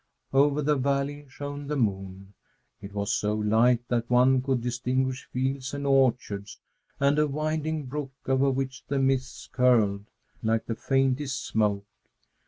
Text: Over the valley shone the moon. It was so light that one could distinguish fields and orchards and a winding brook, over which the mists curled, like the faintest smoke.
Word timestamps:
Over 0.33 0.63
the 0.63 0.77
valley 0.77 1.27
shone 1.29 1.67
the 1.67 1.75
moon. 1.75 2.33
It 2.81 2.91
was 2.91 3.13
so 3.13 3.35
light 3.35 3.87
that 3.89 4.09
one 4.09 4.41
could 4.41 4.59
distinguish 4.61 5.25
fields 5.31 5.75
and 5.75 5.85
orchards 5.85 6.59
and 6.99 7.19
a 7.19 7.27
winding 7.27 7.85
brook, 7.85 8.11
over 8.25 8.49
which 8.49 8.83
the 8.87 8.97
mists 8.97 9.47
curled, 9.51 10.05
like 10.41 10.65
the 10.65 10.73
faintest 10.73 11.45
smoke. 11.45 11.85